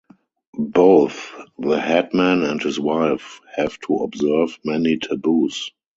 Both 0.57 1.31
the 1.59 1.79
headman 1.79 2.41
and 2.41 2.59
his 2.59 2.79
wife 2.79 3.39
have 3.55 3.77
to 3.81 3.97
observe 3.97 4.57
many 4.65 4.97
taboos. 4.97 5.69